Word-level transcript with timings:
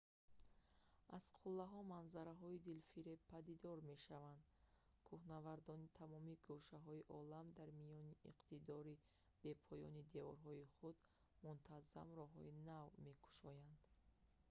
аз 1.17 1.25
қуллаҳо 1.39 1.79
манзараҳои 1.93 2.63
дилфиреб 2.67 3.19
падидор 3.31 3.77
мешаванд 3.91 4.45
кӯҳнавардони 5.07 5.93
тамоми 5.99 6.41
гӯшаҳои 6.49 7.07
олам 7.19 7.47
дар 7.57 7.69
миёни 7.79 8.19
иқтидори 8.31 9.01
бепоёни 9.43 10.01
деворҳои 10.15 10.69
худ 10.75 10.97
мунтаззам 11.45 12.09
роҳҳои 12.19 12.53
нав 12.71 12.89
мекушоянд 13.07 13.79